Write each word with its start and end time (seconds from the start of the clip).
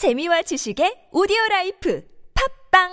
재미와 0.00 0.40
지식의 0.40 1.12
오디오 1.12 1.36
라이프 1.50 2.02
팟빵 2.72 2.88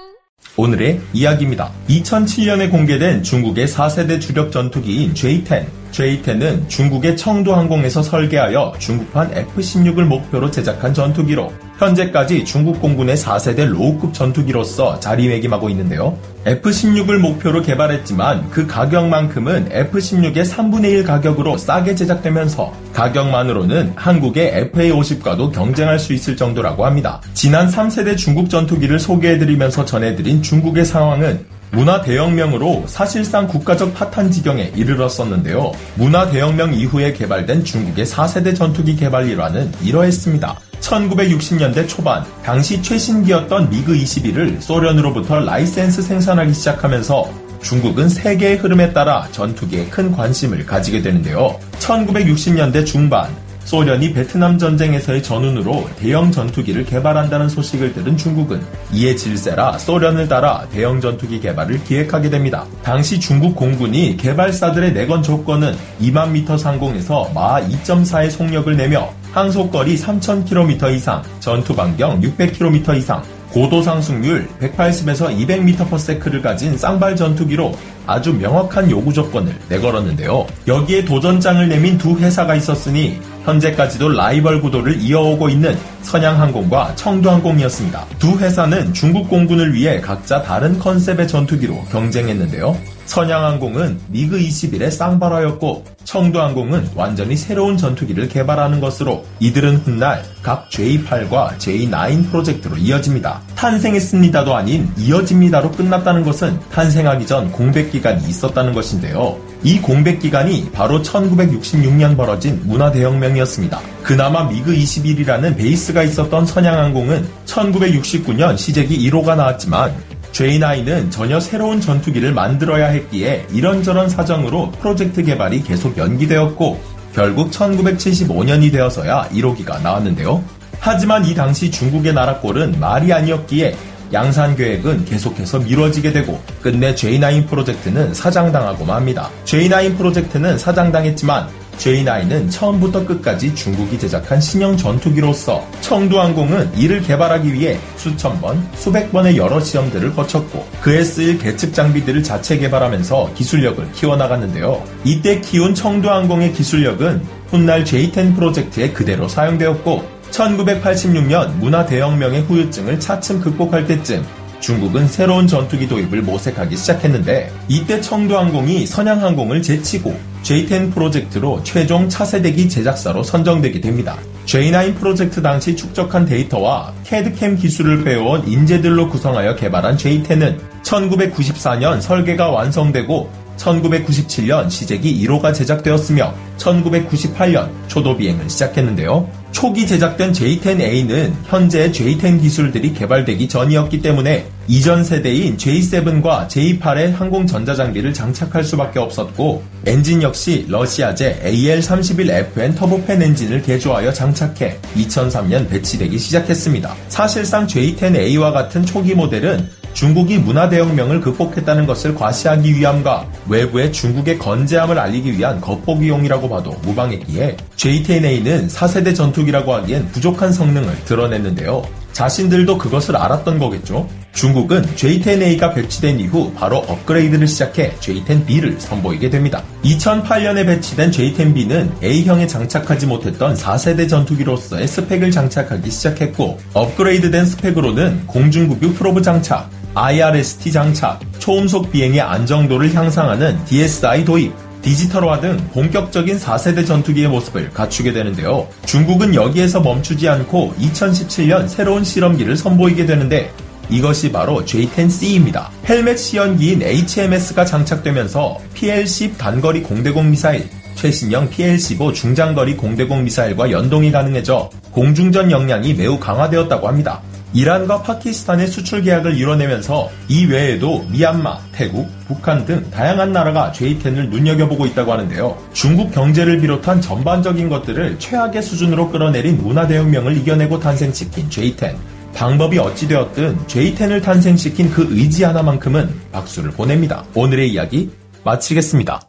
오늘의 0.57 0.99
이야기입니다. 1.13 1.71
2007년에 1.87 2.69
공개된 2.69 3.23
중국의 3.23 3.65
4세대 3.65 4.19
주력 4.19 4.51
전투기인 4.51 5.15
J-10. 5.15 5.86
J-10은 5.97 6.69
중국의 6.69 7.17
청도항공에서 7.17 8.03
설계하여 8.03 8.73
중국판 8.77 9.35
F-16을 9.35 10.03
목표로 10.03 10.51
제작한 10.51 10.93
전투기로 10.93 11.51
현재까지 11.79 12.45
중국 12.45 12.79
공군의 12.79 13.17
4세대 13.17 13.67
low급 13.67 14.13
전투기로서 14.13 14.99
자리매김하고 14.99 15.69
있는데요. 15.71 16.17
F-16을 16.45 17.17
목표로 17.17 17.63
개발했지만 17.63 18.49
그 18.51 18.67
가격만큼은 18.67 19.69
F-16의 19.71 20.45
3분의 20.45 20.85
1 20.85 21.03
가격으로 21.03 21.57
싸게 21.57 21.95
제작되면서 21.95 22.71
가격만으로는 22.93 23.93
한국의 23.95 24.71
FA-50과도 24.71 25.51
경쟁할 25.51 25.97
수 25.97 26.13
있을 26.13 26.37
정도라고 26.37 26.85
합니다. 26.85 27.21
지난 27.33 27.69
3세대 27.69 28.15
중국 28.17 28.51
전투기를 28.51 28.99
소개해드리면서 28.99 29.85
전해드린 29.85 30.43
중국의 30.43 30.85
상황은 30.85 31.57
문화 31.71 32.01
대혁명으로 32.01 32.85
사실상 32.87 33.47
국가적 33.47 33.93
파탄 33.93 34.31
지경에 34.31 34.71
이르렀었는데요. 34.75 35.73
문화 35.95 36.29
대혁명 36.29 36.73
이후에 36.73 37.13
개발된 37.13 37.63
중국의 37.63 38.05
4세대 38.05 38.55
전투기 38.55 38.95
개발 38.95 39.27
일환은 39.27 39.71
이러했습니다. 39.81 40.59
1960년대 40.79 41.87
초반 41.87 42.23
당시 42.43 42.81
최신기였던 42.81 43.69
미그 43.69 43.93
21을 43.93 44.61
소련으로부터 44.61 45.39
라이센스 45.39 46.01
생산하기 46.01 46.53
시작하면서 46.53 47.47
중국은 47.61 48.07
세계의 48.07 48.57
흐름에 48.57 48.93
따라 48.93 49.27
전투기에 49.31 49.87
큰 49.87 50.11
관심을 50.11 50.65
가지게 50.65 51.01
되는데요. 51.01 51.59
1960년대 51.79 52.85
중반 52.85 53.29
소련이 53.67 54.13
베트남 54.13 54.57
전쟁에서의 54.57 55.21
전운으로 55.21 55.89
대형 55.99 56.31
전투기를 56.31 56.85
개발한다는 56.85 57.49
소식을 57.49 57.93
들은 57.93 58.15
중국은 58.15 58.61
이에 58.93 59.13
질세라 59.13 59.77
소련을 59.77 60.29
따라 60.29 60.65
대형 60.71 61.01
전투기 61.01 61.41
개발을 61.41 61.83
기획하게 61.83 62.29
됩니다. 62.29 62.65
당시 62.81 63.19
중국 63.19 63.57
공군이 63.57 64.15
개발사들의 64.15 64.93
내건 64.93 65.21
조건은 65.21 65.75
2만 66.01 66.31
미터 66.31 66.57
상공에서 66.57 67.29
마 67.35 67.61
2.4의 67.61 68.29
속력을 68.29 68.73
내며 68.77 69.09
항속거리 69.33 69.97
3,000km 69.97 70.95
이상, 70.95 71.21
전투 71.41 71.75
반경 71.75 72.21
600km 72.21 72.95
이상, 72.95 73.21
고도 73.49 73.81
상승률 73.81 74.47
180에서 74.61 75.35
200m/s를 75.45 76.41
가진 76.41 76.77
쌍발 76.77 77.15
전투기로 77.15 77.75
아주 78.05 78.33
명확한 78.33 78.89
요구 78.91 79.11
조건을 79.11 79.53
내걸었는데요. 79.67 80.47
여기에 80.67 81.05
도전장을 81.05 81.67
내민 81.67 81.97
두 81.97 82.17
회사가 82.17 82.55
있었으니 82.55 83.19
현재까지도 83.47 84.09
라이벌 84.09 84.61
구도를 84.61 84.99
이어오고 84.99 85.47
있는 85.47 85.77
선양항공과 86.01 86.95
청두항공이었습니다. 86.95 88.05
두 88.19 88.37
회사는 88.37 88.93
중국 88.93 89.29
공군을 89.29 89.73
위해 89.73 90.01
각자 90.01 90.41
다른 90.41 90.77
컨셉의 90.77 91.27
전투기로 91.29 91.85
경쟁했는데요. 91.85 92.77
선양항공은 93.05 93.99
미그 94.09 94.37
21의 94.37 94.91
쌍발화였고 94.91 95.85
청두항공은 96.03 96.89
완전히 96.93 97.37
새로운 97.37 97.77
전투기를 97.77 98.27
개발하는 98.27 98.81
것으로 98.81 99.23
이들은 99.39 99.77
훗날 99.77 100.23
각 100.43 100.69
J8과 100.69 101.57
J9 101.57 102.29
프로젝트로 102.29 102.75
이어집니다. 102.75 103.41
탄생했습니다도 103.55 104.55
아닌 104.55 104.89
이어집니다로 104.97 105.71
끝났다는 105.71 106.23
것은 106.23 106.59
탄생하기 106.71 107.25
전 107.25 107.49
공백 107.53 107.91
기간이 107.91 108.27
있었다는 108.27 108.73
것인데요. 108.73 109.46
이 109.63 109.79
공백 109.79 110.19
기간이 110.19 110.69
바로 110.71 111.01
1966년 111.01 112.15
벌어진 112.15 112.61
문화대혁명이었습니다. 112.65 113.79
그나마 114.03 114.43
미그 114.43 114.73
21이라는 114.73 115.57
베이스가 115.57 116.03
있었던 116.03 116.45
선양항공은 116.45 117.27
1969년 117.45 118.57
시제기 118.57 119.09
1호가 119.09 119.35
나왔지만 119.35 119.93
J9은 120.31 121.09
전혀 121.09 121.39
새로운 121.39 121.81
전투기를 121.81 122.31
만들어야 122.31 122.87
했기에 122.87 123.47
이런저런 123.51 124.09
사정으로 124.09 124.71
프로젝트 124.79 125.23
개발이 125.23 125.63
계속 125.63 125.97
연기되었고 125.97 126.79
결국 127.13 127.49
1975년이 127.49 128.71
되어서야 128.71 129.29
1호기가 129.33 129.81
나왔는데요. 129.81 130.43
하지만 130.79 131.25
이 131.25 131.33
당시 131.33 131.71
중국의 131.71 132.13
나라꼴은 132.13 132.79
말이 132.79 133.11
아니었기에 133.11 133.75
양산 134.13 134.55
계획은 134.55 135.05
계속해서 135.05 135.59
미뤄지게 135.59 136.13
되고 136.13 136.41
끝내 136.61 136.95
J9 136.95 137.47
프로젝트는 137.47 138.13
사장당하고만 138.13 138.95
합니다. 138.95 139.29
J9 139.45 139.97
프로젝트는 139.97 140.57
사장당했지만 140.57 141.49
J9은 141.77 142.51
처음부터 142.51 143.05
끝까지 143.05 143.53
중국이 143.55 143.97
제작한 143.99 144.41
신형 144.41 144.77
전투기로서 144.77 145.65
청두항공은 145.81 146.75
이를 146.75 147.01
개발하기 147.01 147.53
위해 147.53 147.77
수천 147.97 148.41
번, 148.41 148.67
수백 148.75 149.11
번의 149.11 149.37
여러 149.37 149.59
시험들을 149.59 150.15
거쳤고 150.15 150.67
그에 150.81 151.03
쓰일 151.03 151.37
계측 151.37 151.73
장비들을 151.73 152.23
자체 152.23 152.57
개발하면서 152.57 153.33
기술력을 153.35 153.91
키워나갔는데요. 153.91 154.83
이때 155.03 155.39
키운 155.41 155.73
청두항공의 155.75 156.53
기술력은 156.53 157.21
훗날 157.49 157.83
J10 157.83 158.35
프로젝트에 158.35 158.91
그대로 158.91 159.27
사용되었고 159.27 160.16
1986년 160.31 161.55
문화 161.57 161.85
대혁명의 161.85 162.41
후유증을 162.43 162.99
차츰 162.99 163.39
극복할 163.39 163.85
때쯤 163.85 164.25
중국은 164.59 165.07
새로운 165.07 165.47
전투기 165.47 165.87
도입을 165.87 166.21
모색하기 166.23 166.75
시작했는데 166.75 167.51
이때 167.67 168.01
청두항공이 168.01 168.85
선양항공을 168.85 169.61
제치고 169.61 170.17
J10 170.43 170.93
프로젝트로 170.93 171.61
최종 171.63 172.09
차세대기 172.09 172.69
제작사로 172.69 173.23
선정되게 173.23 173.81
됩니다. 173.81 174.17
J9 174.45 174.95
프로젝트 174.95 175.41
당시 175.41 175.75
축적한 175.75 176.25
데이터와 176.25 176.93
캐드캠 177.03 177.57
기술을 177.57 178.03
배워온 178.03 178.47
인재들로 178.47 179.09
구성하여 179.09 179.55
개발한 179.55 179.97
J10은 179.97 180.57
1994년 180.83 182.01
설계가 182.01 182.49
완성되고 182.49 183.29
1997년 183.57 184.69
시제기 184.69 185.25
1호가 185.25 185.53
제작되었으며 185.53 186.33
1998년 186.57 187.69
초도 187.87 188.15
비행을 188.15 188.49
시작했는데요. 188.49 189.27
초기 189.51 189.87
제작된 189.87 190.33
J10A는 190.33 191.33
현재 191.45 191.91
J10 191.91 192.41
기술들이 192.41 192.93
개발되기 192.93 193.47
전이었기 193.47 194.01
때문에 194.01 194.45
이전 194.67 195.03
세대인 195.03 195.57
J7과 195.57 196.47
J8의 196.47 197.13
항공 197.13 197.47
전자장비를 197.47 198.13
장착할 198.13 198.63
수밖에 198.63 198.99
없었고 198.99 199.63
엔진 199.85 200.21
역시 200.21 200.65
러시아제 200.67 201.41
AL31FN 201.43 202.75
터보팬 202.75 203.21
엔진을 203.21 203.61
개조하여 203.61 204.11
장착해 204.11 204.77
2003년 204.95 205.69
배치되기 205.69 206.17
시작했습니다. 206.19 206.95
사실상 207.07 207.65
J10A와 207.65 208.51
같은 208.51 208.85
초기 208.85 209.15
모델은 209.15 209.69
중국이 209.97 210.37
문화대혁명을 210.37 211.21
극복했다는 211.21 211.87
것을 211.87 212.13
과시하기 212.13 212.75
위함과 212.75 213.25
외부의 213.49 213.91
중국의 213.91 214.37
건재함을 214.37 214.99
알리기 214.99 215.35
위한 215.35 215.59
겉보기용이라고 215.59 216.47
봐도 216.49 216.69
무방했기에 216.83 217.57
J10A는 217.75 218.69
4세대 218.69 219.15
전투기라고 219.15 219.73
하기엔 219.73 220.09
부족한 220.09 220.53
성능을 220.53 221.03
드러냈는데요. 221.05 221.83
자신들도 222.13 222.77
그것을 222.77 223.15
알았던 223.15 223.57
거겠죠. 223.57 224.07
중국은 224.33 224.83
J10A가 224.95 225.73
배치된 225.73 226.19
이후 226.19 226.51
바로 226.53 226.77
업그레이드를 226.77 227.47
시작해 227.47 227.91
J10B를 227.99 228.79
선보이게 228.79 229.31
됩니다. 229.31 229.63
2008년에 229.83 230.65
배치된 230.67 231.09
J10B는 231.09 232.03
A형에 232.03 232.45
장착하지 232.45 233.07
못했던 233.07 233.55
4세대 233.55 234.07
전투기로서의 234.07 234.87
스펙을 234.87 235.31
장착하기 235.31 235.89
시작했고 235.89 236.59
업그레이드된 236.73 237.45
스펙으로는 237.45 238.27
공중급유 238.27 238.93
프로브 238.93 239.23
장착, 239.23 239.71
IRST 239.97 240.71
장착, 240.71 241.19
초음속 241.39 241.91
비행의 241.91 242.21
안정도를 242.21 242.93
향상하는 242.93 243.57
DSI 243.65 244.25
도입, 244.25 244.53
디지털화 244.83 245.39
등 245.39 245.57
본격적인 245.73 246.37
4세대 246.37 246.85
전투기의 246.85 247.27
모습을 247.29 247.71
갖추게 247.71 248.13
되는데요. 248.13 248.67
중국은 248.85 249.33
여기에서 249.33 249.81
멈추지 249.81 250.29
않고 250.29 250.75
2017년 250.79 251.67
새로운 251.67 252.03
실험기를 252.03 252.55
선보이게 252.57 253.07
되는데 253.07 253.51
이것이 253.89 254.31
바로 254.31 254.63
J-10C입니다. 254.63 255.69
헬멧 255.89 256.19
시연기인 256.19 256.83
HMS가 256.83 257.65
장착되면서 257.65 258.59
PL-10 258.75 259.39
단거리 259.39 259.81
공대공 259.81 260.29
미사일, 260.29 260.69
최신형 260.93 261.49
PL-15 261.49 262.13
중장거리 262.13 262.77
공대공 262.77 263.23
미사일과 263.23 263.71
연동이 263.71 264.11
가능해져 264.11 264.69
공중전 264.91 265.49
역량이 265.49 265.95
매우 265.95 266.19
강화되었다고 266.19 266.87
합니다. 266.87 267.19
이란과 267.53 268.01
파키스탄의 268.01 268.67
수출 268.67 269.01
계약을 269.01 269.37
이뤄내면서 269.37 270.09
이 270.27 270.45
외에도 270.45 271.05
미얀마, 271.09 271.59
태국, 271.71 272.09
북한 272.27 272.65
등 272.65 272.89
다양한 272.91 273.31
나라가 273.31 273.71
J10을 273.71 274.29
눈여겨보고 274.29 274.85
있다고 274.87 275.13
하는데요. 275.13 275.57
중국 275.73 276.11
경제를 276.11 276.59
비롯한 276.59 277.01
전반적인 277.01 277.69
것들을 277.69 278.19
최악의 278.19 278.61
수준으로 278.61 279.09
끌어내린 279.09 279.57
문화 279.57 279.87
대혁명을 279.87 280.37
이겨내고 280.37 280.79
탄생시킨 280.79 281.49
J10. 281.49 281.95
방법이 282.35 282.77
어찌되었든 282.77 283.65
J10을 283.65 284.21
탄생시킨 284.21 284.91
그 284.91 285.07
의지 285.09 285.43
하나만큼은 285.43 286.13
박수를 286.31 286.71
보냅니다. 286.71 287.23
오늘의 287.33 287.71
이야기 287.71 288.11
마치겠습니다. 288.43 289.21